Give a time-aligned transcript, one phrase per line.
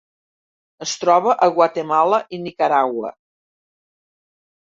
[0.85, 3.13] Es troba a Guatemala i Nicaragua.